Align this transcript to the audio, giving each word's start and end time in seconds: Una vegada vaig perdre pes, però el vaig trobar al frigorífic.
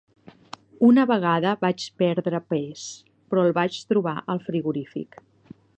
Una 0.87 1.03
vegada 1.11 1.51
vaig 1.65 1.85
perdre 2.03 2.41
pes, 2.53 2.87
però 3.33 3.47
el 3.49 3.55
vaig 3.61 3.79
trobar 3.93 4.17
al 4.35 4.43
frigorífic. 4.49 5.21